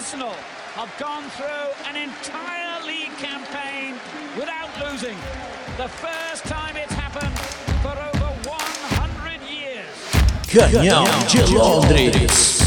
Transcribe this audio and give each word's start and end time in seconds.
Arsenal 0.00 0.32
have 0.76 0.90
gone 0.98 1.24
through 1.36 1.68
an 1.86 1.94
entire 1.94 2.86
league 2.86 3.14
campaign 3.18 3.92
without 4.34 4.70
losing. 4.80 5.14
The 5.76 5.88
first 5.88 6.42
time 6.44 6.74
it's 6.74 6.94
happened 6.94 7.38
for 7.82 7.90
over 7.90 8.32
100 8.48 9.42
years. 9.42 9.84
Canhão 10.48 11.04
de 11.28 11.54
Londres. 11.54 12.60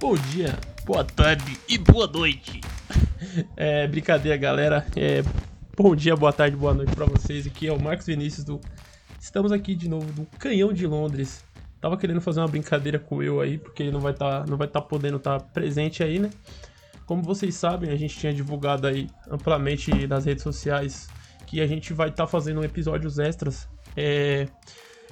Bom 0.00 0.16
dia, 0.32 0.58
boa 0.84 1.04
tarde 1.04 1.56
e 1.68 1.78
boa 1.78 2.08
noite. 2.08 2.73
É, 3.56 3.86
brincadeira, 3.86 4.36
galera. 4.36 4.86
É, 4.96 5.22
bom 5.76 5.94
dia, 5.94 6.14
boa 6.14 6.32
tarde, 6.32 6.56
boa 6.56 6.74
noite 6.74 6.94
para 6.94 7.06
vocês. 7.06 7.46
Aqui 7.46 7.66
é 7.66 7.72
o 7.72 7.80
Marcos 7.80 8.06
Vinícius 8.06 8.44
do. 8.44 8.60
Estamos 9.20 9.52
aqui 9.52 9.74
de 9.74 9.88
novo 9.88 10.10
do 10.12 10.26
Canhão 10.38 10.72
de 10.72 10.86
Londres. 10.86 11.44
Tava 11.80 11.96
querendo 11.96 12.20
fazer 12.20 12.40
uma 12.40 12.48
brincadeira 12.48 12.98
com 12.98 13.22
eu 13.22 13.40
aí, 13.40 13.58
porque 13.58 13.82
ele 13.82 13.92
não 13.92 14.00
vai 14.00 14.12
estar, 14.12 14.46
não 14.46 14.56
vai 14.56 14.66
estar 14.66 14.80
podendo 14.82 15.16
estar 15.16 15.40
presente 15.40 16.02
aí, 16.02 16.18
né? 16.18 16.30
Como 17.06 17.22
vocês 17.22 17.54
sabem, 17.54 17.90
a 17.90 17.96
gente 17.96 18.16
tinha 18.16 18.32
divulgado 18.32 18.86
aí 18.86 19.08
amplamente 19.30 20.06
nas 20.06 20.24
redes 20.24 20.42
sociais 20.42 21.08
que 21.46 21.60
a 21.60 21.66
gente 21.66 21.92
vai 21.92 22.08
estar 22.08 22.26
fazendo 22.26 22.64
episódios 22.64 23.18
extras. 23.18 23.68
É, 23.96 24.48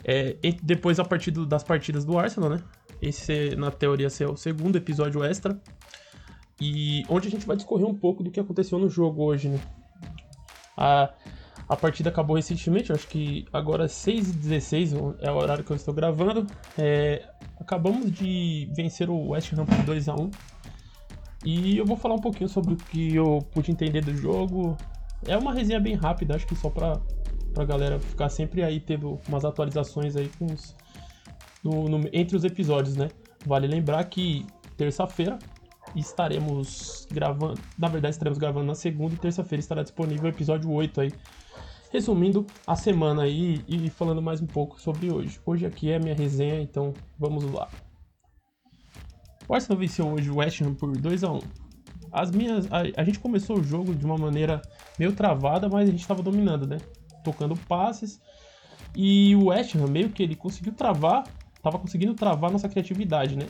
é, 0.05 0.37
depois 0.63 0.99
a 0.99 1.05
partir 1.05 1.31
do, 1.31 1.45
das 1.45 1.63
partidas 1.63 2.05
do 2.05 2.19
Arsenal, 2.19 2.51
né? 2.51 2.63
Esse, 3.01 3.55
na 3.57 3.71
teoria, 3.71 4.09
é 4.21 4.27
o 4.27 4.37
segundo 4.37 4.77
episódio 4.77 5.23
extra. 5.25 5.61
E 6.65 7.05
onde 7.09 7.27
a 7.27 7.31
gente 7.31 7.45
vai 7.45 7.57
discorrer 7.57 7.85
um 7.85 7.95
pouco 7.95 8.23
do 8.23 8.31
que 8.31 8.39
aconteceu 8.39 8.79
no 8.79 8.89
jogo 8.89 9.25
hoje, 9.25 9.49
né? 9.49 9.59
A, 10.77 11.13
a 11.69 11.75
partida 11.75 12.09
acabou 12.09 12.37
recentemente, 12.37 12.93
acho 12.93 13.09
que 13.09 13.45
agora 13.53 13.87
6h16 13.87 15.17
é 15.19 15.33
o 15.33 15.35
horário 15.35 15.65
que 15.65 15.73
eu 15.73 15.77
estou 15.77 15.93
gravando. 15.93 16.47
É, 16.79 17.29
acabamos 17.59 18.13
de 18.13 18.71
vencer 18.77 19.11
o 19.11 19.31
West 19.31 19.53
Ham 19.53 19.67
por 19.67 19.75
2x1. 19.93 20.33
E 21.45 21.77
eu 21.77 21.85
vou 21.85 21.97
falar 21.97 22.15
um 22.15 22.21
pouquinho 22.21 22.49
sobre 22.49 22.75
o 22.75 22.77
que 22.77 23.13
eu 23.13 23.41
pude 23.51 23.73
entender 23.73 24.05
do 24.05 24.17
jogo. 24.17 24.77
É 25.27 25.37
uma 25.37 25.53
resenha 25.53 25.81
bem 25.81 25.97
rápida, 25.97 26.37
acho 26.37 26.47
que 26.47 26.55
só 26.55 26.71
pra, 26.71 26.93
pra 27.53 27.65
galera 27.65 27.99
ficar 27.99 28.29
sempre 28.29 28.63
aí 28.63 28.79
tendo 28.79 29.19
umas 29.27 29.45
atualizações 29.45 30.15
aí 30.15 30.31
os, 30.41 30.77
no, 31.65 31.89
no, 31.89 32.09
entre 32.13 32.37
os 32.37 32.45
episódios, 32.45 32.95
né? 32.95 33.09
Vale 33.45 33.67
lembrar 33.67 34.05
que 34.05 34.47
terça-feira 34.77 35.41
estaremos 36.01 37.07
gravando. 37.11 37.61
Na 37.79 37.89
verdade, 37.89 38.15
estaremos 38.15 38.39
gravando 38.39 38.67
na 38.67 38.75
segunda 38.75 39.15
e 39.15 39.19
terça-feira 39.19 39.61
estará 39.61 39.83
disponível 39.83 40.25
o 40.25 40.29
episódio 40.29 40.71
8 40.71 41.01
aí. 41.01 41.13
Resumindo 41.91 42.47
a 42.67 42.75
semana 42.75 43.23
aí 43.23 43.63
e 43.69 43.91
falando 43.91 44.23
mais 44.23 44.41
um 44.41 44.47
pouco 44.47 44.81
sobre 44.81 45.13
hoje. 45.13 45.39
Hoje 45.45 45.67
aqui 45.67 45.91
é 45.91 45.97
a 45.97 46.01
minha 46.01 46.15
resenha, 46.15 46.61
então 46.61 46.95
vamos 47.19 47.45
lá. 47.45 47.69
O 49.47 49.55
Arsenal 49.55 49.79
venceu 49.79 50.09
hoje 50.09 50.31
o 50.31 50.37
West 50.37 50.63
Ham 50.63 50.75
por 50.75 50.97
2 50.97 51.25
a 51.25 51.33
1 51.33 51.41
As 52.11 52.31
minhas. 52.31 52.67
A, 52.73 52.83
a 52.97 53.05
gente 53.05 53.19
começou 53.19 53.59
o 53.59 53.63
jogo 53.63 53.95
de 53.95 54.07
uma 54.07 54.17
maneira 54.17 54.63
meio 54.99 55.13
travada, 55.13 55.69
mas 55.69 55.89
a 55.89 55.91
gente 55.91 56.01
estava 56.01 56.23
dominando, 56.23 56.67
né? 56.67 56.79
Tocando 57.23 57.55
passes. 57.69 58.21
E 58.97 59.37
o 59.37 59.47
West 59.47 59.75
Ham 59.75 59.87
meio 59.87 60.09
que 60.11 60.23
ele 60.23 60.35
conseguiu 60.35 60.73
travar 60.73 61.25
tava 61.63 61.79
conseguindo 61.79 62.13
travar 62.13 62.51
nossa 62.51 62.69
criatividade, 62.69 63.37
né? 63.37 63.47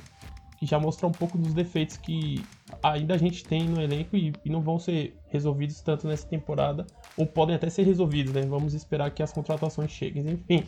Já 0.65 0.79
mostra 0.79 1.07
um 1.07 1.13
pouco 1.13 1.37
dos 1.37 1.53
defeitos 1.53 1.97
que 1.97 2.43
ainda 2.83 3.15
a 3.15 3.19
gente 3.19 3.45
tem 3.45 3.69
no 3.69 3.81
elenco 3.81 4.17
e, 4.17 4.33
e, 4.45 4.51
não 4.51 4.61
vão 4.61 4.79
ser 4.79 5.17
resolvidos 5.29 5.81
tanto 5.81 6.07
nessa 6.07 6.27
temporada, 6.27 6.87
ou 7.17 7.27
podem 7.27 7.57
até 7.57 7.69
ser 7.69 7.83
resolvidos, 7.83 8.33
né? 8.33 8.43
Vamos 8.43 8.73
esperar 8.73 9.11
que 9.11 9.23
as 9.23 9.33
contratações 9.33 9.91
cheguem, 9.91 10.25
enfim. 10.31 10.65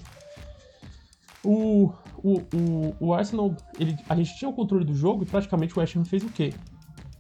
O, 1.44 1.92
o, 2.18 2.38
o, 2.38 2.96
o 2.98 3.14
Arsenal, 3.14 3.54
ele, 3.78 3.96
a 4.08 4.16
gente 4.16 4.36
tinha 4.36 4.48
o 4.48 4.52
controle 4.52 4.84
do 4.84 4.94
jogo 4.94 5.22
e 5.22 5.26
praticamente 5.26 5.76
o 5.76 5.80
West 5.80 5.94
Ham 5.94 6.04
fez 6.04 6.24
o 6.24 6.30
quê? 6.30 6.52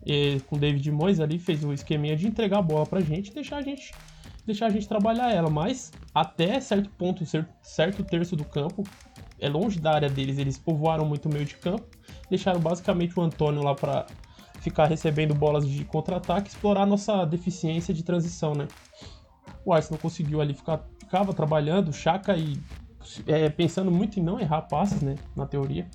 E, 0.04 0.40
com 0.46 0.56
o 0.56 0.58
David 0.58 0.90
Moyes 0.90 1.20
ali 1.20 1.38
fez 1.38 1.62
o 1.62 1.72
esqueminha 1.72 2.16
de 2.16 2.26
entregar 2.26 2.58
a 2.58 2.62
bola 2.62 2.86
pra 2.86 3.00
gente 3.00 3.28
e 3.28 3.34
deixar 3.34 3.58
a 3.58 3.62
gente 3.62 3.92
deixar 4.46 4.66
a 4.66 4.70
gente 4.70 4.86
trabalhar 4.86 5.32
ela, 5.32 5.48
mas 5.50 5.92
até 6.14 6.60
certo 6.60 6.90
ponto, 6.90 7.24
certo 7.62 8.04
terço 8.04 8.36
do 8.36 8.44
campo, 8.44 8.84
é 9.38 9.48
longe 9.48 9.80
da 9.80 9.92
área 9.92 10.08
deles, 10.08 10.38
eles 10.38 10.58
povoaram 10.58 11.04
muito 11.06 11.28
o 11.28 11.32
meio 11.32 11.44
de 11.44 11.56
campo, 11.56 11.93
deixaram 12.28 12.60
basicamente 12.60 13.18
o 13.18 13.22
Antônio 13.22 13.62
lá 13.62 13.74
para 13.74 14.06
ficar 14.60 14.86
recebendo 14.86 15.34
bolas 15.34 15.68
de 15.68 15.84
contra-ataque, 15.84 16.48
explorar 16.48 16.86
nossa 16.86 17.24
deficiência 17.24 17.92
de 17.92 18.02
transição, 18.02 18.54
né? 18.54 18.66
O 19.64 19.72
Arsenal 19.72 20.00
conseguiu 20.00 20.40
ali 20.40 20.54
ficar, 20.54 20.84
ficava 20.98 21.32
trabalhando, 21.32 21.92
Chaka 21.92 22.36
e 22.36 22.58
é, 23.26 23.48
pensando 23.48 23.90
muito 23.90 24.18
em 24.18 24.22
não 24.22 24.40
errar 24.40 24.62
passes, 24.62 25.02
né, 25.02 25.16
na 25.36 25.46
teoria, 25.46 25.86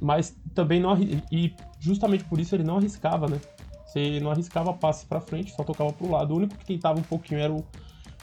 mas 0.00 0.36
também 0.54 0.80
não 0.80 0.96
e 1.30 1.54
justamente 1.80 2.24
por 2.24 2.38
isso 2.38 2.54
ele 2.54 2.64
não 2.64 2.76
arriscava, 2.76 3.26
né? 3.26 3.40
Você 3.86 4.18
não 4.20 4.30
arriscava 4.30 4.72
passes 4.72 5.04
para 5.04 5.20
frente, 5.20 5.52
só 5.52 5.62
tocava 5.62 5.92
pro 5.92 6.10
lado. 6.10 6.34
O 6.34 6.36
único 6.36 6.56
que 6.56 6.64
tentava 6.64 6.98
um 6.98 7.02
pouquinho 7.02 7.40
era 7.40 7.52
o 7.52 7.64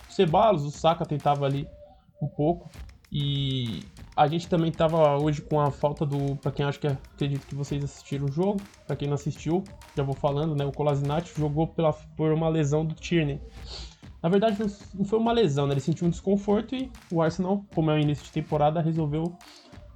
Ceballos, 0.09 0.65
o 0.65 0.71
Saka 0.71 1.05
tentava 1.05 1.45
ali 1.45 1.65
um 2.21 2.27
pouco, 2.27 2.69
e 3.11 3.83
a 4.21 4.27
gente 4.27 4.47
também 4.47 4.71
tava 4.71 5.17
hoje 5.17 5.41
com 5.41 5.59
a 5.59 5.71
falta 5.71 6.05
do. 6.05 6.35
Pra 6.35 6.51
quem 6.51 6.63
acha 6.63 6.79
que 6.79 6.85
acredito 6.85 7.47
que 7.47 7.55
vocês 7.55 7.83
assistiram 7.83 8.25
o 8.25 8.31
jogo, 8.31 8.61
pra 8.85 8.95
quem 8.95 9.07
não 9.07 9.15
assistiu, 9.15 9.63
já 9.97 10.03
vou 10.03 10.13
falando, 10.13 10.55
né? 10.55 10.63
O 10.63 10.71
Kolasinac 10.71 11.27
jogou 11.35 11.65
pela, 11.65 11.91
por 11.91 12.31
uma 12.31 12.47
lesão 12.47 12.85
do 12.85 12.93
Tierney. 12.93 13.41
Na 14.21 14.29
verdade, 14.29 14.57
não 14.93 15.05
foi 15.05 15.17
uma 15.17 15.31
lesão, 15.31 15.65
né? 15.65 15.73
Ele 15.73 15.81
sentiu 15.81 16.05
um 16.05 16.11
desconforto 16.11 16.75
e 16.75 16.91
o 17.11 17.19
Arsenal, 17.19 17.65
como 17.73 17.89
é 17.89 17.95
o 17.95 17.99
início 17.99 18.23
de 18.23 18.31
temporada, 18.31 18.79
resolveu 18.79 19.35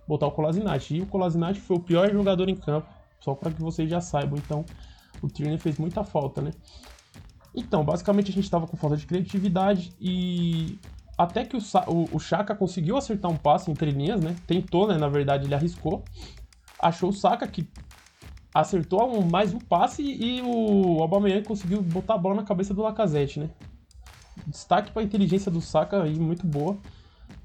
botar 0.07 0.25
o 0.25 0.31
Kolasinac. 0.31 0.95
E 0.95 1.01
o 1.01 1.05
Kolasinac 1.05 1.59
foi 1.59 1.77
o 1.77 1.79
pior 1.79 2.11
jogador 2.11 2.49
em 2.49 2.55
campo, 2.55 2.91
só 3.19 3.35
para 3.35 3.51
que 3.51 3.61
vocês 3.61 3.87
já 3.87 4.01
saibam. 4.01 4.39
Então, 4.43 4.65
o 5.21 5.27
Tierney 5.27 5.59
fez 5.59 5.77
muita 5.77 6.03
falta, 6.03 6.41
né? 6.41 6.49
Então, 7.53 7.85
basicamente 7.85 8.31
a 8.31 8.33
gente 8.33 8.45
estava 8.45 8.65
com 8.65 8.75
falta 8.75 8.97
de 8.97 9.05
criatividade 9.05 9.93
e 10.01 10.79
até 11.17 11.45
que 11.45 11.55
o, 11.55 11.59
o, 11.87 12.15
o 12.15 12.19
Chaka 12.19 12.55
conseguiu 12.55 12.97
acertar 12.97 13.31
um 13.31 13.37
passe 13.37 13.71
entre 13.71 13.91
linhas, 13.91 14.21
né? 14.21 14.35
Tentou, 14.45 14.87
né? 14.87 14.97
Na 14.97 15.07
verdade, 15.07 15.45
ele 15.45 15.55
arriscou. 15.55 16.03
Achou 16.79 17.09
o 17.09 17.13
Saka 17.13 17.47
que 17.47 17.67
acertou 18.53 19.17
um, 19.17 19.25
mais 19.25 19.53
um 19.53 19.59
passe 19.59 20.01
e 20.01 20.41
o 20.41 21.01
Aubameyang 21.01 21.45
conseguiu 21.45 21.81
botar 21.81 22.15
a 22.15 22.17
bola 22.17 22.35
na 22.35 22.43
cabeça 22.43 22.73
do 22.73 22.81
Lacazette, 22.81 23.39
né? 23.39 23.49
Destaque 24.47 24.91
para 24.91 25.01
a 25.01 25.05
inteligência 25.05 25.51
do 25.51 25.61
Saka 25.61 26.03
aí, 26.03 26.19
muito 26.19 26.45
boa. 26.45 26.77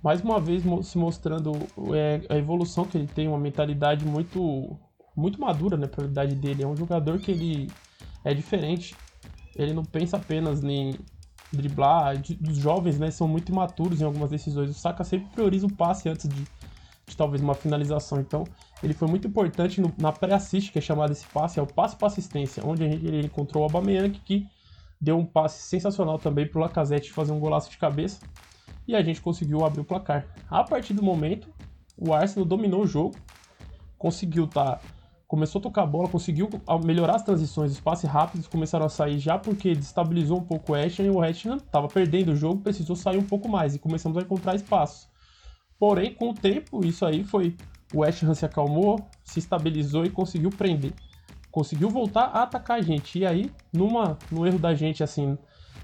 Mais 0.02 0.20
uma 0.20 0.40
vez 0.40 0.62
se 0.84 0.98
mostrando 0.98 1.52
é, 1.94 2.20
a 2.28 2.36
evolução 2.36 2.84
que 2.84 2.98
ele 2.98 3.06
tem, 3.06 3.28
uma 3.28 3.38
mentalidade 3.38 4.04
muito 4.04 4.76
muito 5.16 5.40
madura, 5.40 5.76
né, 5.76 5.86
para 5.86 6.04
a 6.04 6.06
idade 6.06 6.34
dele. 6.34 6.62
É 6.62 6.66
um 6.66 6.76
jogador 6.76 7.18
que 7.18 7.30
ele 7.30 7.70
é 8.24 8.32
diferente. 8.32 8.94
Ele 9.54 9.72
não 9.72 9.84
pensa 9.84 10.16
apenas 10.16 10.62
em 10.64 10.94
driblar, 11.52 12.16
de, 12.16 12.34
dos 12.34 12.56
jovens, 12.56 12.98
né, 12.98 13.10
são 13.10 13.26
muito 13.26 13.50
imaturos 13.50 14.00
em 14.00 14.04
algumas 14.04 14.30
decisões. 14.30 14.70
O 14.70 14.74
Saka 14.74 15.04
sempre 15.04 15.28
prioriza 15.30 15.66
o 15.66 15.72
passe 15.72 16.08
antes 16.08 16.28
de, 16.28 16.44
de 17.06 17.16
talvez 17.16 17.42
uma 17.42 17.54
finalização. 17.54 18.20
Então, 18.20 18.44
ele 18.82 18.94
foi 18.94 19.08
muito 19.08 19.26
importante 19.26 19.80
no, 19.80 19.92
na 19.98 20.12
pré-assist, 20.12 20.70
que 20.72 20.78
é 20.78 20.82
chamado 20.82 21.12
esse 21.12 21.26
passe, 21.26 21.58
é 21.58 21.62
o 21.62 21.66
passe 21.66 21.96
para 21.96 22.06
assistência, 22.06 22.62
onde 22.64 22.84
ele 22.84 23.26
encontrou 23.26 23.62
o 23.62 23.66
Aubameyang, 23.66 24.18
que 24.20 24.46
deu 25.00 25.18
um 25.18 25.24
passe 25.24 25.62
sensacional 25.62 26.18
também 26.18 26.46
para 26.46 26.58
o 26.58 26.62
Lacazette 26.62 27.10
fazer 27.10 27.32
um 27.32 27.40
golaço 27.40 27.70
de 27.70 27.78
cabeça. 27.78 28.20
E 28.86 28.94
a 28.94 29.02
gente 29.02 29.20
conseguiu 29.20 29.64
abrir 29.64 29.80
o 29.80 29.84
placar. 29.84 30.26
A 30.48 30.64
partir 30.64 30.94
do 30.94 31.02
momento, 31.02 31.48
o 31.96 32.12
Arsenal 32.12 32.44
dominou 32.46 32.82
o 32.82 32.86
jogo, 32.86 33.16
conseguiu 33.98 34.44
estar 34.44 34.76
tá 34.76 34.80
começou 35.30 35.60
a 35.60 35.62
tocar 35.62 35.86
bola, 35.86 36.08
conseguiu 36.08 36.50
melhorar 36.84 37.14
as 37.14 37.22
transições, 37.22 37.70
os 37.70 37.78
passes 37.78 38.10
rápidos 38.10 38.48
começaram 38.48 38.84
a 38.84 38.88
sair 38.88 39.16
já 39.16 39.38
porque 39.38 39.76
destabilizou 39.76 40.38
um 40.38 40.42
pouco 40.42 40.72
o 40.72 40.74
Ashton 40.74 41.04
e 41.04 41.08
o 41.10 41.22
Ashton 41.22 41.54
estava 41.54 41.86
perdendo 41.86 42.32
o 42.32 42.36
jogo, 42.36 42.60
precisou 42.60 42.96
sair 42.96 43.16
um 43.16 43.24
pouco 43.24 43.48
mais 43.48 43.76
e 43.76 43.78
começamos 43.78 44.18
a 44.18 44.22
encontrar 44.22 44.56
espaço. 44.56 45.08
Porém, 45.78 46.12
com 46.12 46.30
o 46.30 46.34
tempo, 46.34 46.84
isso 46.84 47.06
aí 47.06 47.22
foi. 47.22 47.56
O 47.94 48.02
Ham 48.02 48.34
se 48.34 48.44
acalmou, 48.44 48.98
se 49.22 49.38
estabilizou 49.38 50.04
e 50.04 50.10
conseguiu 50.10 50.50
prender. 50.50 50.92
Conseguiu 51.48 51.88
voltar 51.88 52.24
a 52.24 52.42
atacar 52.42 52.78
a 52.78 52.82
gente. 52.82 53.20
E 53.20 53.24
aí, 53.24 53.52
numa, 53.72 54.18
no 54.32 54.44
erro 54.44 54.58
da 54.58 54.74
gente, 54.74 55.00
assim, 55.04 55.38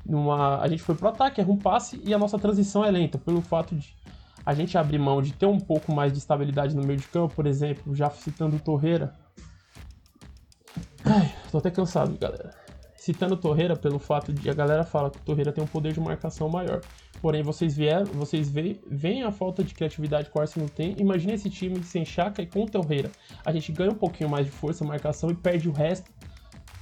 numa, 0.04 0.60
a 0.60 0.66
gente 0.66 0.82
foi 0.82 0.96
pro 0.96 1.06
ataque, 1.06 1.40
erra 1.40 1.52
um 1.52 1.56
passe 1.56 2.02
e 2.04 2.12
a 2.12 2.18
nossa 2.18 2.36
transição 2.36 2.84
é 2.84 2.90
lenta, 2.90 3.16
pelo 3.16 3.40
fato 3.40 3.76
de 3.76 3.94
a 4.44 4.52
gente 4.54 4.76
abrir 4.76 4.98
mão 4.98 5.22
de 5.22 5.32
ter 5.32 5.46
um 5.46 5.58
pouco 5.58 5.92
mais 5.92 6.12
de 6.12 6.18
estabilidade 6.18 6.74
no 6.74 6.84
meio 6.84 6.98
de 6.98 7.06
campo, 7.06 7.34
por 7.34 7.46
exemplo, 7.46 7.94
já 7.94 8.10
citando 8.10 8.56
o 8.56 8.60
Torreira, 8.60 9.14
Ai, 11.08 11.32
tô 11.52 11.58
até 11.58 11.70
cansado, 11.70 12.18
galera. 12.18 12.50
Citando 12.96 13.36
Torreira 13.36 13.76
pelo 13.76 13.96
fato 14.00 14.32
de 14.32 14.50
a 14.50 14.52
galera 14.52 14.82
fala 14.82 15.08
que 15.08 15.18
o 15.18 15.22
Torreira 15.22 15.52
tem 15.52 15.62
um 15.62 15.66
poder 15.66 15.92
de 15.92 16.00
marcação 16.00 16.48
maior. 16.48 16.80
Porém, 17.22 17.44
vocês 17.44 17.76
vieram, 17.76 18.06
vocês 18.06 18.50
veem 18.50 19.22
a 19.22 19.30
falta 19.30 19.62
de 19.62 19.72
criatividade 19.72 20.28
que 20.28 20.36
o 20.36 20.40
Arsenal 20.40 20.68
tem. 20.68 20.96
Imagina 20.98 21.34
esse 21.34 21.48
time 21.48 21.80
sem 21.84 22.04
Chaka 22.04 22.42
e 22.42 22.46
com 22.46 22.66
Torreira. 22.66 23.12
A 23.44 23.52
gente 23.52 23.70
ganha 23.70 23.92
um 23.92 23.94
pouquinho 23.94 24.28
mais 24.28 24.46
de 24.46 24.50
força, 24.50 24.84
marcação 24.84 25.30
e 25.30 25.34
perde 25.36 25.68
o 25.68 25.72
resto 25.72 26.10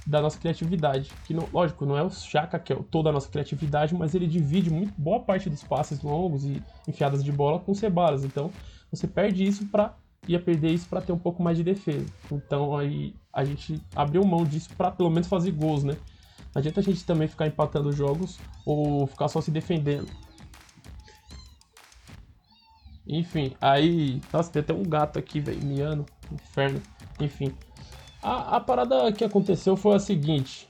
da 0.07 0.19
nossa 0.19 0.39
criatividade. 0.39 1.11
Que, 1.27 1.33
não, 1.35 1.47
lógico, 1.53 1.85
não 1.85 1.95
é 1.95 2.01
o 2.01 2.09
Chaka 2.09 2.57
que 2.57 2.73
é 2.73 2.75
toda 2.89 3.11
a 3.11 3.13
nossa 3.13 3.29
criatividade, 3.29 3.93
mas 3.93 4.15
ele 4.15 4.25
divide 4.25 4.71
muito 4.71 4.91
boa 4.97 5.19
parte 5.19 5.51
dos 5.51 5.63
passes 5.63 6.01
longos 6.01 6.45
e 6.45 6.63
enfiadas 6.87 7.23
de 7.23 7.31
bola 7.31 7.59
com 7.59 7.73
o 7.73 7.75
Ceballos. 7.75 8.23
Então, 8.23 8.49
você 8.91 9.07
perde 9.07 9.43
isso 9.43 9.67
para 9.67 9.95
ia 10.27 10.39
perder 10.39 10.71
isso 10.71 10.87
para 10.87 11.01
ter 11.01 11.11
um 11.11 11.17
pouco 11.17 11.41
mais 11.41 11.57
de 11.57 11.63
defesa. 11.63 12.05
Então, 12.31 12.77
aí 12.77 13.15
a 13.31 13.43
gente 13.43 13.81
abriu 13.95 14.23
mão 14.25 14.43
disso 14.43 14.69
para 14.77 14.91
pelo 14.91 15.09
menos 15.09 15.27
fazer 15.27 15.51
gols, 15.51 15.83
né? 15.83 15.95
Não 16.53 16.59
adianta 16.59 16.79
a 16.79 16.83
gente 16.83 17.03
também 17.05 17.27
ficar 17.27 17.47
empatando 17.47 17.91
jogos 17.91 18.39
ou 18.65 19.05
ficar 19.07 19.27
só 19.27 19.41
se 19.41 19.51
defendendo. 19.51 20.07
Enfim, 23.07 23.55
aí. 23.61 24.19
Nossa, 24.33 24.51
tem 24.51 24.61
até 24.61 24.73
um 24.73 24.83
gato 24.83 25.19
aqui, 25.19 25.39
velho, 25.39 25.63
miando. 25.63 26.05
Inferno. 26.31 26.81
Enfim. 27.19 27.53
A, 28.21 28.55
a 28.55 28.59
parada 28.59 29.11
que 29.11 29.23
aconteceu 29.23 29.75
foi 29.75 29.95
a 29.95 29.99
seguinte. 29.99 30.67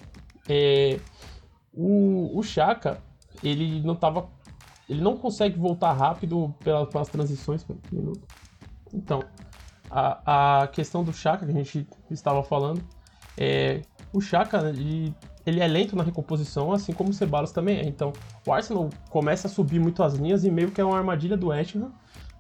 É, 0.50 1.00
o, 1.74 2.38
o 2.38 2.44
Chaka, 2.44 3.02
ele 3.42 3.82
não 3.82 3.96
tava. 3.96 4.30
Ele 4.90 5.02
não 5.02 5.18
consegue 5.18 5.58
voltar 5.58 5.94
rápido 5.94 6.54
pelas, 6.64 6.90
pelas 6.90 7.08
transições. 7.08 7.66
Então, 8.96 9.24
a, 9.90 10.62
a 10.62 10.68
questão 10.68 11.04
do 11.04 11.14
Chaka 11.14 11.46
que 11.46 11.52
a 11.52 11.56
gente 11.56 11.88
estava 12.10 12.44
falando 12.44 12.82
é. 13.38 13.82
O 14.14 14.22
Chaka, 14.22 14.70
ele, 14.70 15.14
ele 15.46 15.60
é 15.60 15.68
lento 15.68 15.94
na 15.94 16.02
recomposição, 16.02 16.72
assim 16.72 16.94
como 16.94 17.10
o 17.10 17.14
Ceballos 17.14 17.52
também 17.52 17.80
é. 17.80 17.86
Então, 17.86 18.14
o 18.48 18.54
Arsenal 18.54 18.90
começa 19.10 19.48
a 19.48 19.52
subir 19.52 19.78
muito 19.78 20.02
as 20.02 20.14
linhas 20.14 20.46
e 20.46 20.50
meio 20.50 20.72
que 20.72 20.80
é 20.80 20.86
uma 20.86 20.98
armadilha 20.98 21.36
do 21.36 21.48
West 21.48 21.76
Ham 21.76 21.92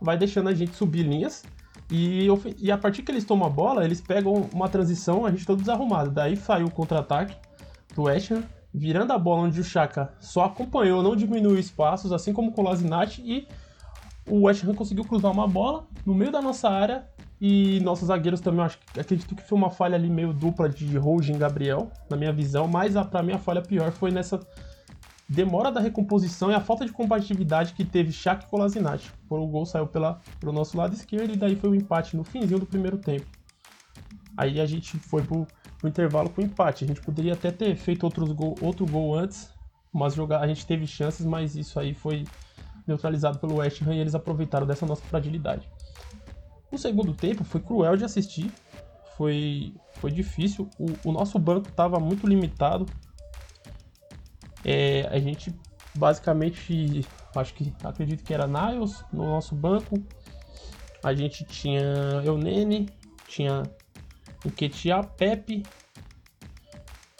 vai 0.01 0.17
deixando 0.17 0.49
a 0.49 0.53
gente 0.53 0.75
subir 0.75 1.03
linhas. 1.03 1.43
E, 1.91 2.27
e 2.57 2.71
a 2.71 2.77
partir 2.77 3.03
que 3.03 3.11
eles 3.11 3.25
tomam 3.25 3.47
a 3.47 3.49
bola, 3.49 3.83
eles 3.85 4.01
pegam 4.01 4.49
uma 4.53 4.67
transição, 4.67 5.25
a 5.25 5.31
gente 5.31 5.45
todo 5.45 5.59
desarrumado. 5.59 6.11
Daí 6.11 6.35
saiu 6.35 6.67
o 6.67 6.71
contra-ataque 6.71 7.35
do 7.95 8.03
West 8.03 8.31
Ham, 8.31 8.43
virando 8.73 9.13
a 9.13 9.17
bola 9.17 9.43
onde 9.43 9.59
o 9.59 9.63
Chaka 9.63 10.13
só 10.19 10.45
acompanhou, 10.45 11.03
não 11.03 11.15
diminuiu 11.15 11.59
espaços, 11.59 12.11
assim 12.11 12.33
como 12.33 12.51
com 12.51 12.61
o 12.61 12.65
Lazinati, 12.65 13.21
e 13.21 13.47
o 14.29 14.43
West 14.43 14.63
Ham 14.63 14.73
conseguiu 14.73 15.05
cruzar 15.05 15.31
uma 15.31 15.47
bola 15.47 15.87
no 16.05 16.13
meio 16.13 16.31
da 16.31 16.41
nossa 16.41 16.69
área 16.69 17.07
e 17.39 17.79
nossos 17.81 18.07
zagueiros 18.07 18.41
também, 18.41 18.63
acho, 18.63 18.79
acredito 18.97 19.35
que 19.35 19.43
foi 19.43 19.57
uma 19.57 19.69
falha 19.69 19.95
ali 19.95 20.09
meio 20.09 20.33
dupla 20.33 20.69
de 20.69 20.97
Rouge 20.97 21.33
e 21.33 21.37
Gabriel, 21.37 21.91
na 22.09 22.15
minha 22.15 22.31
visão, 22.31 22.67
mas 22.67 22.95
a, 22.95 23.03
pra 23.03 23.21
mim 23.21 23.33
a 23.33 23.37
falha 23.37 23.61
pior 23.61 23.91
foi 23.91 24.09
nessa 24.09 24.39
demora 25.27 25.71
da 25.71 25.79
recomposição 25.79 26.51
e 26.51 26.53
a 26.53 26.61
falta 26.61 26.85
de 26.85 26.91
compatibilidade 26.91 27.73
que 27.73 27.83
teve 27.83 28.11
Shaq 28.11 28.45
e 28.45 28.47
Kolasinac. 28.47 29.09
O 29.29 29.47
gol 29.47 29.65
saiu 29.65 29.87
pela, 29.87 30.21
pelo 30.39 30.51
nosso 30.51 30.77
lado 30.77 30.93
esquerdo 30.93 31.33
e 31.33 31.35
daí 31.35 31.55
foi 31.55 31.69
o 31.69 31.73
um 31.73 31.75
empate 31.75 32.15
no 32.15 32.23
finzinho 32.23 32.59
do 32.59 32.65
primeiro 32.65 32.97
tempo. 32.97 33.25
Aí 34.37 34.59
a 34.59 34.65
gente 34.65 34.97
foi 34.97 35.23
pro, 35.23 35.47
pro 35.79 35.89
intervalo 35.89 36.29
com 36.29 36.41
empate. 36.41 36.83
A 36.83 36.87
gente 36.87 37.01
poderia 37.01 37.33
até 37.33 37.51
ter 37.51 37.75
feito 37.75 38.03
outros 38.03 38.31
gol, 38.31 38.55
outro 38.61 38.85
gol 38.85 39.17
antes, 39.17 39.49
mas 39.91 40.13
jogar, 40.13 40.41
a 40.41 40.47
gente 40.47 40.65
teve 40.65 40.85
chances, 40.85 41.25
mas 41.25 41.55
isso 41.55 41.79
aí 41.79 41.93
foi 41.93 42.25
neutralizado 42.87 43.39
pelo 43.39 43.57
West 43.57 43.81
Ham 43.81 43.95
e 43.95 43.99
eles 43.99 44.15
aproveitaram 44.15 44.65
dessa 44.65 44.85
nossa 44.85 45.01
fragilidade. 45.03 45.69
O 46.71 46.77
segundo 46.77 47.13
tempo 47.13 47.43
foi 47.43 47.61
cruel 47.61 47.95
de 47.95 48.03
assistir, 48.03 48.51
foi, 49.17 49.73
foi 49.93 50.11
difícil. 50.11 50.69
O, 50.77 51.09
o 51.09 51.11
nosso 51.11 51.39
banco 51.39 51.69
estava 51.69 51.99
muito 51.99 52.27
limitado, 52.27 52.85
é, 54.65 55.07
a 55.11 55.19
gente 55.19 55.53
basicamente, 55.95 57.05
acho 57.35 57.53
que 57.53 57.71
acredito 57.83 58.23
que 58.23 58.33
era 58.33 58.47
Niles 58.47 59.05
no 59.13 59.25
nosso 59.25 59.55
banco. 59.55 59.95
A 61.03 61.13
gente 61.13 61.45
tinha 61.45 61.83
Eunene, 62.25 62.89
tinha 63.27 63.63
Nketiah, 64.43 65.03
Pepe. 65.03 65.63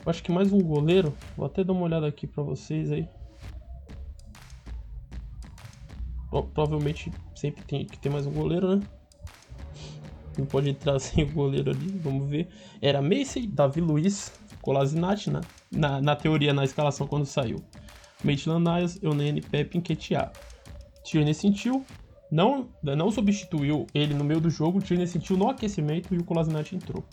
Acho 0.06 0.24
que 0.24 0.32
mais 0.32 0.52
um 0.52 0.60
goleiro. 0.60 1.16
Vou 1.38 1.46
até 1.46 1.64
dar 1.64 1.74
uma 1.74 1.84
olhada 1.84 2.08
aqui 2.08 2.26
para 2.26 2.44
vocês 2.44 2.92
aí. 2.92 3.08
Provavelmente 6.44 7.12
sempre 7.36 7.64
tem 7.64 7.86
que 7.86 7.98
ter 7.98 8.10
mais 8.10 8.26
um 8.26 8.32
goleiro, 8.32 8.76
né? 8.76 8.84
Não 10.38 10.46
pode 10.46 10.70
entrar 10.70 10.98
sem 11.00 11.24
o 11.24 11.32
goleiro 11.32 11.72
ali, 11.72 11.88
vamos 12.04 12.30
ver. 12.30 12.48
Era 12.82 13.02
Macy, 13.02 13.48
Davi 13.48 13.82
Luiz, 13.82 14.34
Kolasinac, 14.62 15.30
né? 15.30 15.42
na, 15.72 16.02
na 16.02 16.16
teoria, 16.16 16.54
na 16.54 16.64
escalação 16.64 17.08
quando 17.08 17.26
saiu. 17.26 17.58
Maitland 18.24 18.64
Niles, 18.64 19.00
Eunene, 19.04 19.42
Pepe, 19.42 19.78
Nketiah. 19.78 20.32
Tierney 21.04 21.34
sentiu, 21.34 21.86
não, 22.32 22.68
não 22.82 23.12
substituiu 23.12 23.86
ele 23.94 24.14
no 24.14 24.24
meio 24.24 24.42
do 24.42 24.50
jogo, 24.50 24.82
Tierney 24.82 25.06
sentiu 25.06 25.38
no 25.38 25.50
aquecimento 25.50 26.14
e 26.14 26.18
o 26.18 26.24
Kolasinac 26.24 26.76
entrou. 26.76 27.04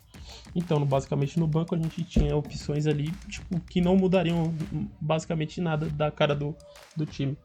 Então, 0.54 0.82
basicamente 0.86 1.38
no 1.38 1.46
banco 1.46 1.74
a 1.74 1.78
gente 1.78 2.02
tinha 2.04 2.34
opções 2.34 2.86
ali 2.86 3.10
tipo, 3.28 3.60
que 3.60 3.80
não 3.80 3.96
mudariam 3.96 4.54
basicamente 5.00 5.60
nada 5.60 5.86
da 5.90 6.10
cara 6.10 6.34
do, 6.34 6.56
do 6.96 7.04
time. 7.04 7.36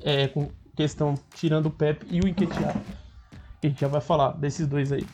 É, 0.00 0.26
com 0.26 0.48
questão 0.74 1.14
tirando 1.34 1.66
o 1.66 1.70
Pepe 1.70 2.06
e 2.10 2.20
o 2.20 2.28
Nketiah. 2.28 2.74
A 3.62 3.66
gente 3.66 3.80
já 3.80 3.88
vai 3.88 4.00
falar 4.00 4.32
desses 4.32 4.66
dois 4.66 4.92
aí. 4.92 5.06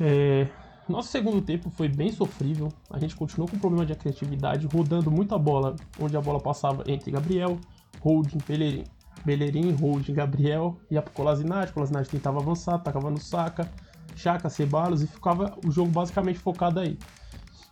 É, 0.00 0.46
nosso 0.88 1.08
segundo 1.08 1.40
tempo 1.40 1.70
foi 1.70 1.88
bem 1.88 2.12
sofrível. 2.12 2.72
A 2.90 2.98
gente 2.98 3.16
continuou 3.16 3.48
com 3.48 3.58
problema 3.58 3.86
de 3.86 3.94
criatividade, 3.94 4.66
rodando 4.66 5.10
muita 5.10 5.38
bola, 5.38 5.74
onde 5.98 6.16
a 6.16 6.20
bola 6.20 6.38
passava 6.40 6.84
entre 6.86 7.10
Gabriel, 7.10 7.58
Holding, 8.00 8.38
Bellerin. 8.46 8.84
Bellerin, 9.24 9.72
Holding, 9.72 10.12
Gabriel, 10.12 10.76
ia 10.90 11.02
pro 11.02 11.12
Colasinati, 11.12 11.72
Colasinati 11.72 12.10
tentava 12.10 12.38
avançar, 12.38 12.78
tacava 12.78 13.10
no 13.10 13.18
saca, 13.18 13.68
Chaka, 14.14 14.48
Ceballos 14.48 15.02
e 15.02 15.06
ficava 15.06 15.56
o 15.66 15.70
jogo 15.70 15.90
basicamente 15.90 16.38
focado 16.38 16.78
aí. 16.78 16.98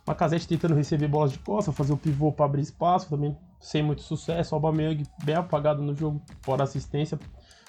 Macazete 0.05 0.47
tentando 0.47 0.75
receber 0.75 1.07
bolas 1.07 1.31
de 1.31 1.39
costa, 1.39 1.71
fazer 1.71 1.93
o 1.93 1.97
pivô 1.97 2.31
para 2.31 2.45
abrir 2.45 2.61
espaço, 2.61 3.09
também 3.09 3.35
sem 3.59 3.83
muito 3.83 4.01
sucesso. 4.01 4.53
O 4.53 4.55
Aubameyang 4.55 5.03
bem 5.23 5.35
apagado 5.35 5.81
no 5.81 5.95
jogo, 5.95 6.21
fora 6.41 6.63
assistência. 6.63 7.19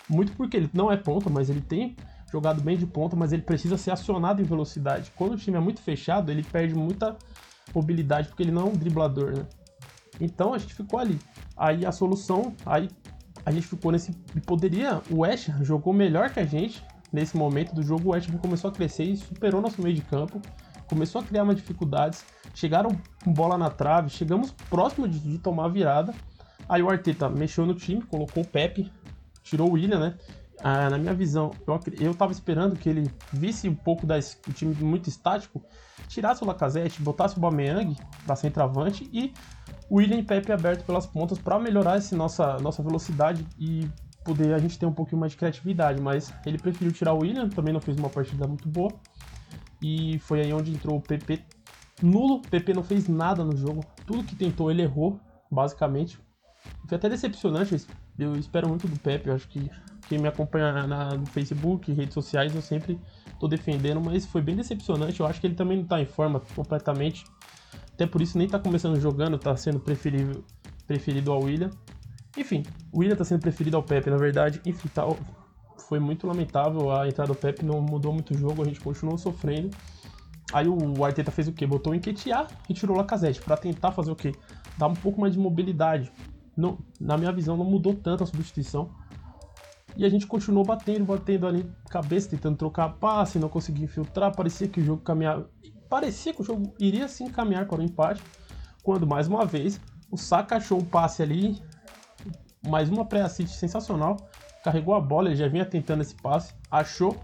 Muito 0.08 0.32
porque 0.32 0.56
ele 0.56 0.70
não 0.72 0.90
é 0.90 0.96
ponta, 0.96 1.28
mas 1.28 1.50
ele 1.50 1.60
tem 1.60 1.96
jogado 2.30 2.60
bem 2.60 2.76
de 2.76 2.86
ponta, 2.86 3.16
mas 3.16 3.32
ele 3.32 3.42
precisa 3.42 3.76
ser 3.76 3.90
acionado 3.90 4.42
em 4.42 4.44
velocidade. 4.44 5.12
Quando 5.16 5.32
o 5.32 5.36
time 5.36 5.56
é 5.56 5.60
muito 5.60 5.80
fechado, 5.80 6.30
ele 6.30 6.42
perde 6.42 6.74
muita 6.74 7.16
mobilidade 7.74 8.28
porque 8.28 8.42
ele 8.42 8.52
não 8.52 8.62
é 8.62 8.64
um 8.66 8.72
driblador, 8.72 9.36
né? 9.36 9.46
Então 10.20 10.54
a 10.54 10.58
gente 10.58 10.74
ficou 10.74 10.98
ali. 10.98 11.18
Aí 11.56 11.84
a 11.84 11.92
solução, 11.92 12.54
aí 12.64 12.88
a 13.44 13.50
gente 13.50 13.66
ficou 13.66 13.92
nesse. 13.92 14.12
Poderia. 14.46 15.02
O 15.10 15.20
West 15.20 15.50
jogou 15.62 15.92
melhor 15.92 16.30
que 16.30 16.40
a 16.40 16.44
gente 16.44 16.82
nesse 17.12 17.36
momento 17.36 17.74
do 17.74 17.82
jogo. 17.82 18.08
O 18.08 18.12
West 18.12 18.30
começou 18.38 18.70
a 18.70 18.72
crescer 18.72 19.04
e 19.04 19.16
superou 19.16 19.60
nosso 19.60 19.80
meio 19.82 19.94
de 19.94 20.02
campo. 20.02 20.40
Começou 20.88 21.20
a 21.20 21.24
criar 21.24 21.44
mais 21.44 21.58
dificuldades. 21.58 22.24
Chegaram 22.54 22.90
com 23.24 23.32
bola 23.32 23.58
na 23.58 23.70
trave. 23.70 24.10
Chegamos 24.10 24.52
próximo 24.70 25.08
de, 25.08 25.18
de 25.18 25.38
tomar 25.38 25.66
a 25.66 25.68
virada. 25.68 26.14
Aí 26.68 26.82
o 26.82 26.90
Arteta 26.90 27.28
mexeu 27.28 27.64
no 27.64 27.74
time, 27.74 28.02
colocou 28.02 28.42
o 28.42 28.46
Pepe, 28.46 28.90
tirou 29.42 29.68
o 29.68 29.72
William, 29.72 30.00
né? 30.00 30.18
ah, 30.62 30.88
na 30.88 30.98
minha 30.98 31.14
visão, 31.14 31.50
eu, 31.66 31.80
eu 32.00 32.14
tava 32.14 32.32
esperando 32.32 32.76
que 32.76 32.88
ele 32.88 33.10
visse 33.32 33.68
um 33.68 33.74
pouco 33.74 34.06
do 34.06 34.52
time 34.54 34.74
muito 34.74 35.08
estático, 35.08 35.62
tirasse 36.08 36.42
o 36.42 36.46
Lacazette, 36.46 37.02
botasse 37.02 37.36
o 37.36 37.40
Bameyang 37.40 37.96
para 38.24 38.36
centroavante 38.36 39.08
e 39.12 39.32
o 39.90 39.96
William 39.96 40.18
e 40.18 40.22
Pepe 40.22 40.52
aberto 40.52 40.84
pelas 40.84 41.06
pontas 41.06 41.38
para 41.38 41.58
melhorar 41.58 41.96
essa 41.96 42.16
nossa, 42.16 42.56
nossa 42.58 42.82
velocidade 42.82 43.46
e 43.58 43.88
poder 44.24 44.54
a 44.54 44.58
gente 44.58 44.78
ter 44.78 44.86
um 44.86 44.92
pouquinho 44.92 45.20
mais 45.20 45.32
de 45.32 45.38
criatividade, 45.38 46.00
mas 46.00 46.32
ele 46.44 46.58
preferiu 46.58 46.90
tirar 46.90 47.12
o 47.12 47.20
William, 47.20 47.48
também 47.48 47.72
não 47.72 47.80
fez 47.80 47.96
uma 47.98 48.08
partida 48.08 48.46
muito 48.46 48.68
boa. 48.68 48.92
E 49.80 50.18
foi 50.20 50.40
aí 50.40 50.52
onde 50.52 50.72
entrou 50.72 50.96
o 50.96 51.00
PP 51.00 51.42
nulo. 52.02 52.36
O 52.36 52.42
PP 52.42 52.74
não 52.74 52.82
fez 52.82 53.08
nada 53.08 53.44
no 53.44 53.56
jogo. 53.56 53.84
Tudo 54.06 54.24
que 54.24 54.36
tentou 54.36 54.70
ele 54.70 54.82
errou, 54.82 55.20
basicamente. 55.50 56.18
Foi 56.86 56.96
até 56.96 57.08
decepcionante. 57.08 57.86
Eu 58.18 58.36
espero 58.36 58.68
muito 58.68 58.88
do 58.88 58.98
Pepe. 58.98 59.28
Eu 59.28 59.34
acho 59.34 59.48
que 59.48 59.70
quem 60.08 60.18
me 60.18 60.28
acompanha 60.28 60.86
na, 60.86 61.14
no 61.14 61.26
Facebook, 61.26 61.92
redes 61.92 62.14
sociais, 62.14 62.54
eu 62.54 62.62
sempre 62.62 62.98
tô 63.38 63.48
defendendo, 63.48 64.00
mas 64.00 64.24
foi 64.26 64.40
bem 64.40 64.56
decepcionante. 64.56 65.20
Eu 65.20 65.26
acho 65.26 65.40
que 65.40 65.46
ele 65.46 65.54
também 65.54 65.78
não 65.78 65.84
tá 65.84 66.00
em 66.00 66.06
forma 66.06 66.40
completamente. 66.54 67.24
Até 67.92 68.06
por 68.06 68.20
isso 68.20 68.36
nem 68.38 68.48
tá 68.48 68.58
começando 68.58 69.00
jogando, 69.00 69.38
tá 69.38 69.56
sendo 69.56 69.80
preferido, 69.80 70.44
preferido 70.86 71.32
ao 71.32 71.42
William. 71.42 71.70
Enfim, 72.36 72.62
o 72.92 73.00
William 73.00 73.16
tá 73.16 73.24
sendo 73.24 73.40
preferido 73.40 73.76
ao 73.76 73.82
Pepe, 73.82 74.10
na 74.10 74.16
verdade. 74.16 74.60
Enfim, 74.66 74.88
tá, 74.88 75.02
foi 75.88 76.00
muito 76.00 76.26
lamentável 76.26 76.90
a 76.90 77.08
entrada 77.08 77.32
do 77.32 77.38
Pepe, 77.38 77.64
não 77.64 77.80
mudou 77.80 78.12
muito 78.12 78.34
o 78.34 78.36
jogo, 78.36 78.62
a 78.62 78.64
gente 78.64 78.80
continuou 78.80 79.16
sofrendo. 79.16 79.70
Aí 80.52 80.68
o 80.68 81.04
Arteta 81.04 81.30
fez 81.30 81.48
o 81.48 81.52
quê? 81.52 81.66
Botou 81.66 81.92
o 81.92 81.96
Enquetear 81.96 82.46
e 82.68 82.74
tirou 82.74 82.96
o 82.96 82.98
Lacazette 82.98 83.40
para 83.40 83.56
tentar 83.56 83.92
fazer 83.92 84.10
o 84.10 84.16
quê? 84.16 84.32
Dar 84.78 84.86
um 84.88 84.94
pouco 84.94 85.20
mais 85.20 85.32
de 85.32 85.38
mobilidade. 85.38 86.10
Não, 86.56 86.78
na 87.00 87.16
minha 87.16 87.32
visão, 87.32 87.56
não 87.56 87.64
mudou 87.64 87.94
tanto 87.94 88.24
a 88.24 88.26
substituição. 88.26 88.90
E 89.96 90.04
a 90.04 90.08
gente 90.08 90.26
continuou 90.26 90.64
batendo, 90.64 91.04
batendo 91.04 91.46
ali 91.46 91.70
cabeça, 91.88 92.28
tentando 92.28 92.56
trocar 92.56 92.90
passe, 92.90 93.38
não 93.38 93.48
conseguia 93.48 93.84
infiltrar. 93.84 94.34
Parecia 94.34 94.68
que 94.68 94.80
o 94.80 94.84
jogo 94.84 95.02
caminhava. 95.02 95.48
Parecia 95.88 96.32
que 96.32 96.42
o 96.42 96.44
jogo 96.44 96.74
iria 96.78 97.08
sim 97.08 97.28
caminhar 97.28 97.66
para 97.66 97.80
o 97.80 97.82
empate. 97.82 98.22
Quando 98.82 99.06
mais 99.06 99.26
uma 99.26 99.44
vez 99.44 99.80
o 100.10 100.16
Saka 100.16 100.56
achou 100.56 100.78
um 100.78 100.84
passe 100.84 101.22
ali, 101.22 101.60
mais 102.66 102.88
uma 102.88 103.04
pré-assist 103.04 103.56
sensacional. 103.56 104.16
Carregou 104.66 104.96
a 104.96 105.00
bola, 105.00 105.28
ele 105.28 105.36
já 105.36 105.46
vinha 105.46 105.64
tentando 105.64 106.00
esse 106.00 106.16
passe, 106.16 106.52
achou 106.68 107.16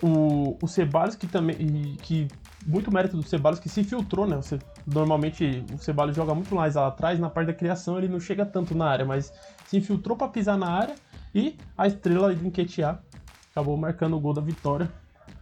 o, 0.00 0.56
o 0.62 0.68
Ceballos 0.68 1.16
que 1.16 1.26
também 1.26 1.96
que 2.00 2.28
muito 2.64 2.88
mérito 2.88 3.16
do 3.16 3.22
Ceballos 3.24 3.58
que 3.58 3.68
se 3.68 3.82
filtrou, 3.82 4.28
né? 4.28 4.36
Você, 4.36 4.60
normalmente 4.86 5.64
o 5.74 5.78
Ceballos 5.78 6.14
joga 6.14 6.32
muito 6.36 6.54
mais 6.54 6.76
lá 6.76 6.86
atrás, 6.86 7.18
na 7.18 7.28
parte 7.28 7.48
da 7.48 7.52
criação 7.52 7.98
ele 7.98 8.06
não 8.06 8.20
chega 8.20 8.46
tanto 8.46 8.76
na 8.76 8.86
área, 8.86 9.04
mas 9.04 9.32
se 9.66 9.76
infiltrou 9.76 10.16
para 10.16 10.28
pisar 10.28 10.56
na 10.56 10.70
área 10.70 10.94
e 11.34 11.56
a 11.76 11.88
estrela 11.88 12.32
de 12.32 12.46
Enquetear 12.46 13.02
acabou 13.50 13.76
marcando 13.76 14.16
o 14.16 14.20
gol 14.20 14.32
da 14.32 14.40
vitória. 14.40 14.88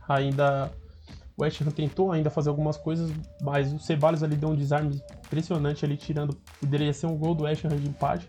Ainda 0.09 0.73
o 1.37 1.43
West 1.43 1.61
Ham 1.61 1.71
tentou 1.71 2.11
ainda 2.13 2.31
fazer 2.31 2.49
algumas 2.49 2.79
coisas, 2.79 3.13
mas 3.43 3.75
o 3.75 3.79
Ceballos 3.79 4.23
ali 4.23 4.37
deu 4.37 4.49
um 4.49 4.57
desarme 4.57 5.03
impressionante 5.27 5.85
ali, 5.85 5.99
tirando. 5.99 6.35
Poderia 6.59 6.95
ser 6.95 7.09
um 7.09 7.17
gol 7.19 7.35
do 7.35 7.45
West 7.45 7.63
Ham 7.67 7.77
de 7.77 7.87
empate. 7.87 8.27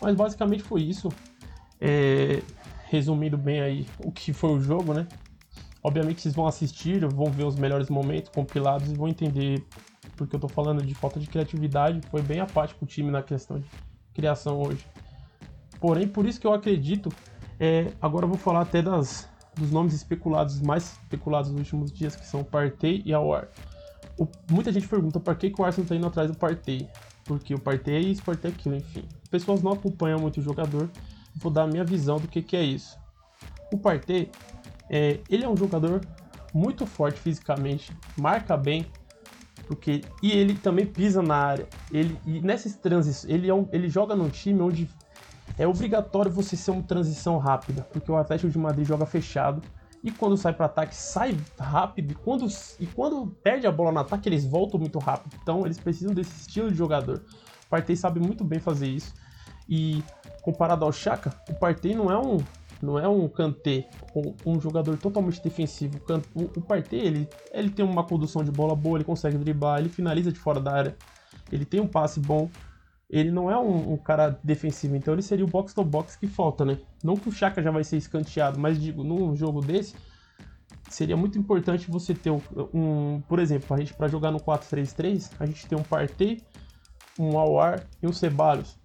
Mas 0.00 0.14
basicamente 0.14 0.62
foi 0.62 0.82
isso. 0.82 1.08
É, 1.80 2.42
resumindo 2.88 3.36
bem 3.36 3.60
aí 3.60 3.86
o 4.04 4.10
que 4.10 4.32
foi 4.32 4.50
o 4.50 4.60
jogo, 4.60 4.94
né? 4.94 5.06
Obviamente 5.82 6.22
vocês 6.22 6.34
vão 6.34 6.46
assistir, 6.46 7.06
vão 7.06 7.26
ver 7.26 7.44
os 7.44 7.56
melhores 7.56 7.90
momentos 7.90 8.30
compilados 8.30 8.90
e 8.90 8.94
vão 8.94 9.08
entender 9.08 9.62
porque 10.16 10.36
eu 10.36 10.40
tô 10.40 10.48
falando 10.48 10.82
de 10.84 10.94
falta 10.94 11.18
de 11.20 11.26
criatividade. 11.26 12.00
Foi 12.10 12.22
bem 12.22 12.40
apático 12.40 12.84
o 12.84 12.88
time 12.88 13.10
na 13.10 13.22
questão 13.22 13.58
de 13.58 13.66
criação 14.12 14.60
hoje. 14.60 14.84
Porém, 15.80 16.06
por 16.08 16.26
isso 16.26 16.40
que 16.40 16.46
eu 16.46 16.52
acredito. 16.52 17.12
É, 17.58 17.92
agora 18.00 18.24
eu 18.24 18.28
vou 18.28 18.38
falar 18.38 18.62
até 18.62 18.82
das, 18.82 19.28
dos 19.54 19.70
nomes 19.70 19.94
especulados, 19.94 20.60
mais 20.60 20.92
especulados 20.92 21.50
nos 21.50 21.60
últimos 21.60 21.92
dias, 21.92 22.16
que 22.16 22.26
são 22.26 22.40
o 22.40 22.44
Partey 22.44 23.02
e 23.04 23.12
a 23.12 23.20
War. 23.20 23.48
O, 24.18 24.26
muita 24.50 24.72
gente 24.72 24.88
pergunta 24.88 25.20
por 25.20 25.36
que, 25.36 25.50
que 25.50 25.60
o 25.60 25.64
Arsenal 25.64 25.88
tá 25.88 25.96
indo 25.96 26.06
atrás 26.06 26.30
do 26.30 26.36
Partey. 26.36 26.88
Porque 27.24 27.54
o 27.54 27.58
Partey 27.58 27.94
é 27.94 28.00
isso, 28.00 28.22
o 28.22 28.24
Partey 28.24 28.50
é 28.50 28.54
aquilo, 28.54 28.76
enfim. 28.76 29.04
Pessoas 29.30 29.62
não 29.62 29.72
acompanham 29.72 30.18
muito 30.18 30.38
o 30.38 30.42
jogador. 30.42 30.88
Vou 31.36 31.50
dar 31.50 31.62
a 31.62 31.66
minha 31.66 31.84
visão 31.84 32.18
do 32.18 32.28
que, 32.28 32.42
que 32.42 32.56
é 32.56 32.62
isso. 32.62 32.98
O 33.72 33.78
Partey, 33.78 34.30
é, 34.88 35.20
ele 35.28 35.44
é 35.44 35.48
um 35.48 35.56
jogador 35.56 36.00
muito 36.52 36.86
forte 36.86 37.18
fisicamente, 37.18 37.92
marca 38.16 38.56
bem, 38.56 38.86
porque 39.66 40.02
e 40.22 40.30
ele 40.30 40.54
também 40.54 40.86
pisa 40.86 41.22
na 41.22 41.36
área. 41.36 41.68
Ele 41.92 42.18
e 42.26 42.40
transições, 42.80 43.32
ele 43.32 43.48
é 43.48 43.54
um, 43.54 43.68
ele 43.72 43.88
joga 43.88 44.14
num 44.14 44.28
time 44.28 44.60
onde 44.60 44.88
é 45.58 45.66
obrigatório 45.66 46.30
você 46.30 46.56
ser 46.56 46.70
uma 46.70 46.82
transição 46.82 47.38
rápida, 47.38 47.82
porque 47.92 48.10
o 48.10 48.16
Atlético 48.16 48.50
de 48.50 48.58
Madrid 48.58 48.86
joga 48.86 49.06
fechado 49.06 49.62
e 50.02 50.10
quando 50.10 50.36
sai 50.36 50.52
para 50.52 50.66
ataque 50.66 50.94
sai 50.94 51.36
rápido 51.58 52.12
e 52.12 52.14
quando, 52.14 52.46
e 52.78 52.86
quando 52.86 53.26
perde 53.42 53.66
a 53.66 53.72
bola 53.72 53.90
no 53.90 54.00
ataque 54.00 54.28
eles 54.28 54.44
voltam 54.44 54.78
muito 54.78 54.98
rápido. 54.98 55.34
Então 55.42 55.64
eles 55.64 55.78
precisam 55.78 56.14
desse 56.14 56.40
estilo 56.40 56.70
de 56.70 56.76
jogador. 56.76 57.24
O 57.66 57.68
Partey 57.70 57.96
sabe 57.96 58.20
muito 58.20 58.44
bem 58.44 58.60
fazer 58.60 58.86
isso 58.86 59.14
e 59.68 60.02
comparado 60.44 60.84
ao 60.84 60.92
Chaka, 60.92 61.32
o 61.48 61.54
Partey 61.54 61.94
não 61.94 62.10
é 62.10 62.18
um 62.18 62.38
não 62.82 62.98
é 62.98 63.08
um 63.08 63.26
Kanté, 63.28 63.88
um, 64.44 64.60
jogador 64.60 64.98
totalmente 64.98 65.42
defensivo. 65.42 65.98
O, 66.34 66.60
Partey, 66.60 67.00
ele, 67.00 67.28
ele 67.50 67.70
tem 67.70 67.82
uma 67.82 68.04
condução 68.04 68.44
de 68.44 68.50
bola 68.50 68.76
boa, 68.76 68.98
ele 68.98 69.04
consegue 69.04 69.38
driblar, 69.38 69.78
ele 69.80 69.88
finaliza 69.88 70.30
de 70.30 70.38
fora 70.38 70.60
da 70.60 70.72
área, 70.72 70.96
ele 71.50 71.64
tem 71.64 71.80
um 71.80 71.86
passe 71.86 72.20
bom, 72.20 72.50
ele 73.08 73.30
não 73.30 73.50
é 73.50 73.58
um, 73.58 73.94
um, 73.94 73.96
cara 73.96 74.38
defensivo, 74.44 74.96
então 74.96 75.14
ele 75.14 75.22
seria 75.22 75.46
o 75.46 75.48
box 75.48 75.72
to 75.72 75.82
box 75.82 76.14
que 76.14 76.26
falta, 76.26 76.62
né? 76.62 76.78
Não 77.02 77.16
que 77.16 77.28
o 77.28 77.32
Chaka 77.32 77.62
já 77.62 77.70
vai 77.70 77.84
ser 77.84 77.96
escanteado, 77.96 78.60
mas 78.60 78.78
digo, 78.78 79.02
num 79.02 79.34
jogo 79.34 79.62
desse, 79.62 79.94
seria 80.90 81.16
muito 81.16 81.38
importante 81.38 81.90
você 81.90 82.12
ter 82.12 82.30
um, 82.30 82.40
um 82.74 83.22
por 83.26 83.38
exemplo, 83.38 83.74
a 83.74 83.78
gente 83.78 83.94
para 83.94 84.08
jogar 84.08 84.30
no 84.30 84.40
4-3-3, 84.40 85.30
a 85.40 85.46
gente 85.46 85.66
tem 85.66 85.78
um 85.78 85.82
Partey, 85.82 86.42
um 87.18 87.38
Awar 87.38 87.86
e 88.02 88.06
um 88.06 88.12
Ceballos. 88.12 88.83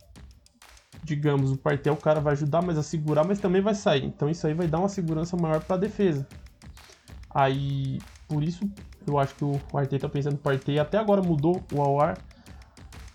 Digamos, 1.04 1.52
o 1.52 1.58
Partey 1.58 1.92
o 1.92 1.98
cara 1.98 2.20
vai 2.20 2.34
ajudar 2.34 2.62
mais 2.62 2.78
a 2.78 2.84
segurar, 2.84 3.26
mas 3.26 3.40
também 3.40 3.62
vai 3.62 3.74
sair. 3.74 4.06
Então 4.06 4.30
isso 4.30 4.46
aí 4.46 4.54
vai 4.54 4.68
dar 4.68 4.80
uma 4.80 4.90
segurança 4.90 5.38
maior 5.38 5.64
para 5.64 5.76
a 5.76 5.80
defesa. 5.80 6.28
Aí, 7.30 8.00
por 8.28 8.44
isso, 8.44 8.70
eu 9.06 9.18
acho 9.18 9.36
que 9.36 9.44
o 9.44 9.60
Arteta 9.74 10.08
tá 10.08 10.10
pensando 10.10 10.34
no 10.34 10.40
Partey. 10.40 10.80
Até 10.80 10.98
agora 10.98 11.22
mudou 11.22 11.64
o 11.74 11.82
Awar, 11.82 12.18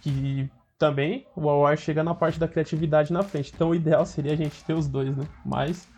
que 0.00 0.48
também 0.78 1.26
o 1.36 1.48
Awar 1.48 1.76
chega 1.76 2.02
na 2.02 2.14
parte 2.14 2.38
da 2.38 2.48
criatividade 2.48 3.12
na 3.12 3.22
frente. 3.22 3.52
Então 3.54 3.70
o 3.70 3.74
ideal 3.74 4.04
seria 4.04 4.32
a 4.32 4.36
gente 4.36 4.62
ter 4.64 4.74
os 4.74 4.88
dois, 4.88 5.16
né? 5.16 5.24
Mas 5.44 5.88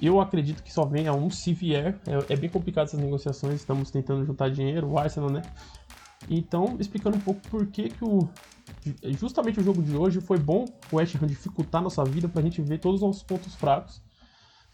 eu 0.00 0.20
acredito 0.20 0.62
que 0.62 0.72
só 0.72 0.84
venha 0.84 1.12
um 1.12 1.30
se 1.30 1.52
vier. 1.52 1.98
É, 2.06 2.32
é, 2.32 2.36
bem 2.36 2.48
complicado 2.48 2.86
essas 2.86 3.00
negociações, 3.00 3.56
estamos 3.56 3.90
tentando 3.90 4.24
juntar 4.24 4.48
dinheiro, 4.50 4.88
o 4.88 4.98
Arsenal, 4.98 5.30
né? 5.30 5.42
Então, 6.28 6.76
explicando 6.78 7.16
um 7.16 7.20
pouco 7.20 7.40
por 7.48 7.66
que, 7.66 7.88
que 7.88 8.04
o. 8.04 8.28
Justamente 9.18 9.60
o 9.60 9.62
jogo 9.62 9.82
de 9.82 9.96
hoje 9.96 10.20
foi 10.20 10.38
bom 10.38 10.66
o 10.92 10.96
West 10.96 11.16
Ham 11.16 11.26
dificultar 11.26 11.82
nossa 11.82 12.04
vida 12.04 12.28
pra 12.28 12.42
gente 12.42 12.60
ver 12.60 12.78
todos 12.78 13.00
os 13.00 13.06
nossos 13.06 13.22
pontos 13.22 13.54
fracos. 13.54 14.02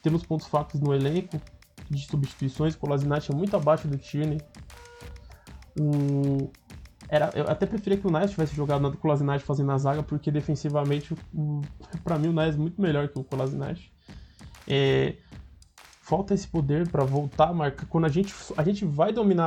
Temos 0.02 0.24
pontos 0.24 0.46
fracos 0.46 0.80
no 0.80 0.92
elenco 0.92 1.40
de 1.88 2.04
substituições, 2.06 2.74
o 2.74 2.78
Kolasinac 2.78 3.30
é 3.30 3.34
muito 3.34 3.56
abaixo 3.56 3.86
do 3.86 3.96
Tierney. 3.96 4.40
O, 5.78 6.50
era, 7.08 7.30
eu 7.34 7.44
até 7.48 7.66
preferia 7.66 7.98
que 7.98 8.06
o 8.06 8.10
Nias 8.10 8.30
tivesse 8.30 8.54
jogado 8.54 8.80
na 8.80 8.88
do 8.88 8.98
fazendo 9.44 9.70
a 9.70 9.78
zaga, 9.78 10.02
porque 10.02 10.30
defensivamente, 10.30 11.14
para 12.02 12.18
mim, 12.18 12.28
o 12.28 12.32
Nias 12.32 12.54
é 12.54 12.58
muito 12.58 12.80
melhor 12.80 13.08
que 13.08 13.18
o 13.18 13.24
Kolasinac. 13.24 13.80
É, 14.66 15.16
falta 16.04 16.34
esse 16.34 16.46
poder 16.46 16.86
para 16.88 17.02
voltar 17.02 17.48
a 17.48 17.52
marcar. 17.54 17.86
Quando 17.86 18.04
a 18.04 18.08
gente, 18.10 18.34
a 18.58 18.62
gente 18.62 18.84
vai 18.84 19.10
dominar 19.10 19.46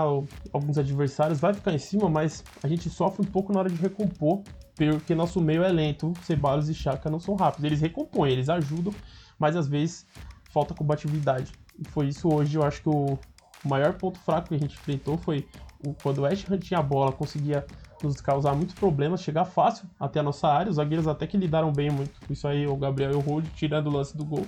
alguns 0.51 0.77
adversários, 0.77 1.39
vai 1.39 1.53
ficar 1.53 1.71
em 1.71 1.77
cima, 1.77 2.09
mas 2.09 2.43
a 2.63 2.67
gente 2.67 2.89
sofre 2.89 3.21
um 3.21 3.29
pouco 3.29 3.53
na 3.53 3.59
hora 3.59 3.69
de 3.69 3.75
recompor, 3.75 4.41
porque 4.75 5.13
nosso 5.13 5.39
meio 5.39 5.63
é 5.63 5.71
lento. 5.71 6.13
Ceballos 6.23 6.67
e 6.67 6.73
Chaka 6.73 7.11
não 7.11 7.19
são 7.19 7.35
rápidos. 7.35 7.63
Eles 7.63 7.79
recompõem, 7.79 8.31
eles 8.31 8.49
ajudam, 8.49 8.91
mas 9.37 9.55
às 9.55 9.67
vezes 9.67 10.07
falta 10.51 10.73
combatividade. 10.73 11.51
E 11.77 11.87
foi 11.87 12.07
isso 12.07 12.27
hoje, 12.27 12.57
eu 12.57 12.63
acho 12.63 12.81
que 12.81 12.89
o 12.89 13.19
maior 13.63 13.93
ponto 13.93 14.17
fraco 14.19 14.49
que 14.49 14.55
a 14.55 14.59
gente 14.59 14.73
enfrentou 14.73 15.15
foi 15.15 15.47
quando 16.01 16.17
o 16.17 16.21
West 16.23 16.49
Ham 16.49 16.57
tinha 16.57 16.79
a 16.79 16.83
bola, 16.83 17.11
conseguia 17.11 17.67
nos 18.03 18.19
causar 18.19 18.55
muitos 18.55 18.73
problemas, 18.73 19.21
chegar 19.21 19.45
fácil 19.45 19.87
até 19.99 20.21
a 20.21 20.23
nossa 20.23 20.47
área. 20.47 20.71
Os 20.71 20.77
zagueiros 20.77 21.07
até 21.07 21.27
que 21.27 21.37
lidaram 21.37 21.71
bem 21.71 21.91
muito 21.91 22.19
isso 22.31 22.47
aí, 22.47 22.65
o 22.65 22.75
Gabriel 22.75 23.11
e 23.11 23.15
o 23.15 23.19
Rode, 23.19 23.47
tirando 23.51 23.87
o 23.87 23.91
lance 23.91 24.17
do 24.17 24.25
gol. 24.25 24.45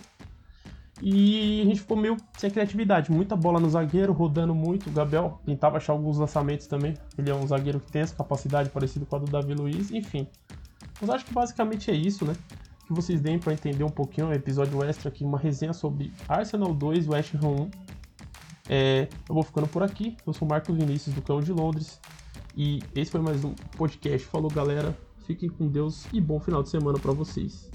E 1.02 1.62
a 1.62 1.66
gente 1.66 1.80
ficou 1.80 1.96
meio 1.96 2.18
sem 2.38 2.50
criatividade, 2.50 3.12
muita 3.12 3.36
bola 3.36 3.60
no 3.60 3.70
zagueiro, 3.70 4.12
rodando 4.12 4.54
muito. 4.54 4.90
O 4.90 4.92
Gabriel 4.94 5.40
tentava 5.46 5.78
achar 5.78 5.94
alguns 5.94 6.18
lançamentos 6.18 6.68
também. 6.68 6.94
Ele 7.18 7.30
é 7.30 7.36
um 7.36 7.48
zagueiro 7.48 7.80
que 7.80 7.92
tem 7.92 8.02
essa 8.02 8.16
capacidade 8.16 8.70
parecida 8.70 9.06
com 9.06 9.16
a 9.16 9.20
do 9.20 9.32
Davi 9.32 9.54
Luiz, 9.54 9.92
enfim. 9.92 10.28
Mas 11.00 11.10
acho 11.10 11.26
que 11.26 11.34
basicamente 11.34 11.90
é 11.90 11.96
isso, 11.96 12.26
né? 12.26 12.34
Que 12.86 12.94
vocês 12.94 13.22
deem 13.22 13.40
para 13.40 13.54
entender 13.54 13.84
um 13.84 13.90
pouquinho, 13.90 14.28
um 14.28 14.34
episódio 14.34 14.84
extra 14.84 15.10
aqui, 15.10 15.24
uma 15.24 15.38
resenha 15.38 15.74
sobre 15.74 16.12
Arsenal 16.28 16.74
2 16.74 17.06
e 17.06 17.10
West 17.10 17.36
Ham 17.36 17.48
1. 17.48 17.72
É, 18.70 19.08
eu 19.28 19.34
vou 19.34 19.44
ficando 19.44 19.68
por 19.68 19.82
aqui. 19.82 20.18
Eu 20.28 20.34
sou 20.34 20.46
o 20.46 20.50
Marcos 20.50 20.76
Vinícius 20.76 21.16
do 21.16 21.22
Cão 21.22 21.40
de 21.40 21.54
Londres. 21.54 22.00
E 22.58 22.84
esse 22.94 23.10
foi 23.10 23.22
mais 23.22 23.44
um 23.46 23.54
podcast. 23.78 24.28
Falou, 24.28 24.50
galera. 24.50 24.96
Fiquem 25.26 25.48
com 25.48 25.68
Deus 25.68 26.08
e 26.12 26.20
bom 26.20 26.40
final 26.40 26.64
de 26.64 26.70
semana 26.70 27.00
para 27.00 27.12
vocês. 27.12 27.70